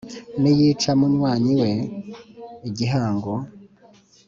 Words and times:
niyica 0.41 0.91
munywanyi 0.99 1.51
we 1.61 1.71
igihango 2.69 3.33